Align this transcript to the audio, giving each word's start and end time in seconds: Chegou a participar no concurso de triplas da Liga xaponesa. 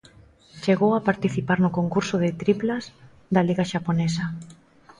Chegou 0.63 0.91
a 0.95 1.05
participar 1.09 1.57
no 1.61 1.73
concurso 1.79 2.15
de 2.23 2.29
triplas 2.41 2.83
da 3.33 3.41
Liga 3.47 3.65
xaponesa. 3.71 4.25